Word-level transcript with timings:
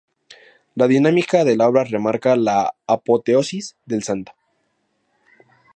La 0.73 0.87
dinámica 0.87 1.43
de 1.45 1.55
la 1.55 1.69
obra 1.69 1.83
remarca 1.83 2.35
la 2.35 2.73
apoteosis 2.87 3.75
del 3.85 4.01
santo. 4.01 4.33